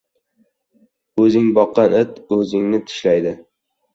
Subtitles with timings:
[1.25, 3.35] •O‘zing boqqan it o‘zingni tishlaydi.